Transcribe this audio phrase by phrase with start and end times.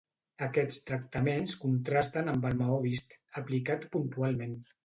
[0.45, 4.61] Aquests tractaments contrasten amb el maó vist, aplicat puntualment.